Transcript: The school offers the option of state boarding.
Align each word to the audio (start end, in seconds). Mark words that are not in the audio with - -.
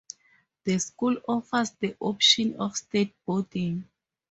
The 0.63 0.79
school 0.79 1.17
offers 1.27 1.69
the 1.79 1.95
option 1.99 2.55
of 2.59 2.75
state 2.75 3.13
boarding. 3.23 3.87